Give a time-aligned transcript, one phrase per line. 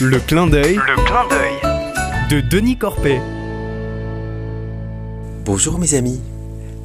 [0.00, 2.30] Le clin d'œil Le clin d'œil.
[2.30, 3.20] de Denis Corpet.
[5.44, 6.20] Bonjour mes amis.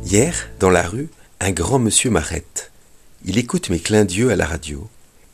[0.03, 1.07] Hier, dans la rue,
[1.39, 2.71] un grand monsieur m'arrête.
[3.23, 4.89] Il écoute mes clins d'yeux à la radio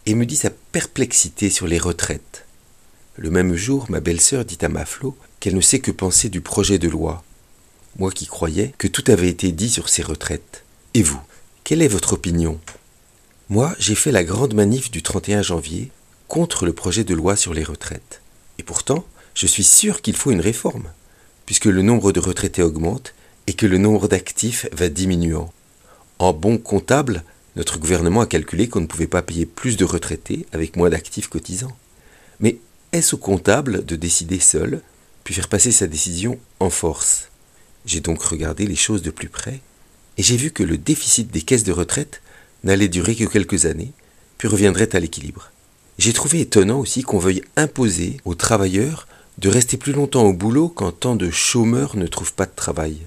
[0.06, 2.46] et me dit sa perplexité sur les retraites.
[3.18, 6.42] Le même jour, ma belle-sœur dit à ma Flo qu'elle ne sait que penser du
[6.42, 7.24] projet de loi.
[7.98, 10.64] Moi qui croyais que tout avait été dit sur ces retraites.
[10.94, 11.22] Et vous,
[11.64, 12.60] quelle est votre opinion?
[13.50, 15.90] Moi, j'ai fait la grande manif du 31 janvier
[16.32, 18.22] contre le projet de loi sur les retraites.
[18.58, 20.90] Et pourtant, je suis sûr qu'il faut une réforme,
[21.46, 23.14] puisque le nombre de retraités augmente
[23.48, 25.52] et que le nombre d'actifs va diminuant.
[26.20, 27.26] En bon comptable,
[27.58, 31.28] notre gouvernement a calculé qu'on ne pouvait pas payer plus de retraités avec moins d'actifs
[31.28, 31.76] cotisants.
[32.40, 32.60] Mais
[32.94, 34.82] est-ce au comptable de décider seul,
[35.26, 37.28] puis faire passer sa décision en force?
[37.86, 39.60] J'ai donc regardé les choses de plus près,
[40.18, 42.22] et j'ai vu que le déficit des caisses de retraite
[42.64, 43.92] n'allait durer que quelques années,
[44.38, 45.51] puis reviendrait à l'équilibre.
[45.98, 50.70] J'ai trouvé étonnant aussi qu'on veuille imposer aux travailleurs de rester plus longtemps au boulot
[50.70, 52.98] quand tant de chômeurs ne trouvent pas de travail.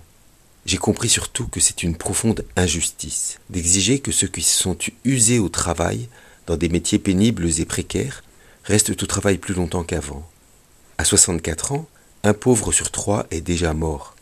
[0.67, 5.39] J'ai compris surtout que c'est une profonde injustice d'exiger que ceux qui se sont usés
[5.39, 6.09] au travail,
[6.47, 8.25] dans des métiers pénibles et précaires,
[8.65, 10.29] restent au travail plus longtemps qu'avant.
[10.97, 11.87] À 64 ans,
[12.23, 14.17] un pauvre sur trois est déjà mort.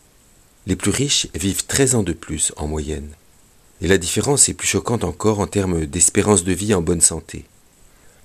[0.67, 3.11] Les plus riches vivent 13 ans de plus en moyenne.
[3.81, 7.45] Et la différence est plus choquante encore en termes d'espérance de vie en bonne santé.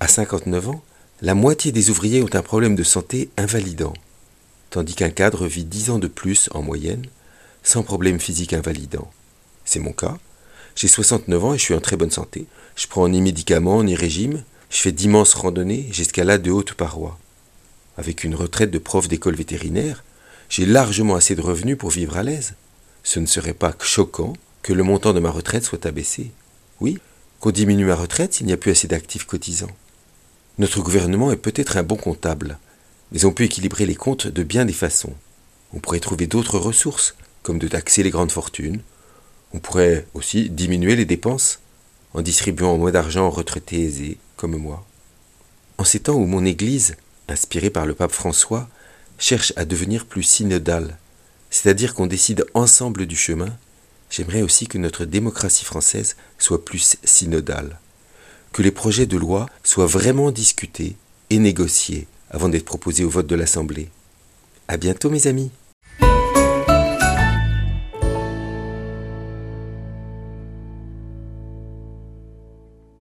[0.00, 0.82] À 59 ans,
[1.22, 3.94] la moitié des ouvriers ont un problème de santé invalidant,
[4.70, 7.06] tandis qu'un cadre vit 10 ans de plus en moyenne,
[7.64, 9.10] sans problème physique invalidant.
[9.64, 10.16] C'est mon cas.
[10.76, 12.46] J'ai 69 ans et je suis en très bonne santé.
[12.76, 14.44] Je prends ni médicaments ni régime.
[14.70, 17.18] Je fais d'immenses randonnées, j'escalade de hautes parois.
[17.96, 20.04] Avec une retraite de prof d'école vétérinaire,
[20.48, 22.54] j'ai largement assez de revenus pour vivre à l'aise.
[23.02, 26.30] Ce ne serait pas choquant que le montant de ma retraite soit abaissé.
[26.80, 26.98] Oui,
[27.40, 29.74] qu'on diminue ma retraite s'il n'y a plus assez d'actifs cotisants.
[30.58, 32.58] Notre gouvernement est peut-être un bon comptable,
[33.12, 35.14] mais on peut équilibrer les comptes de bien des façons.
[35.72, 37.14] On pourrait trouver d'autres ressources,
[37.44, 38.80] comme de taxer les grandes fortunes.
[39.52, 41.60] On pourrait aussi diminuer les dépenses
[42.12, 44.84] en distribuant moins d'argent aux retraités aisés, comme moi.
[45.78, 46.96] En ces temps où mon Église,
[47.28, 48.68] inspirée par le pape François,
[49.16, 50.98] cherche à devenir plus synodale,
[51.50, 53.56] c'est-à-dire qu'on décide ensemble du chemin,
[54.10, 57.78] j'aimerais aussi que notre démocratie française soit plus synodale,
[58.52, 60.96] que les projets de loi soient vraiment discutés
[61.30, 63.88] et négociés avant d'être proposés au vote de l'Assemblée.
[64.68, 65.50] À bientôt mes amis.